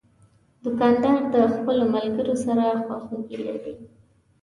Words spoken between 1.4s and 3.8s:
خپلو ملګرو سره خواخوږي لري.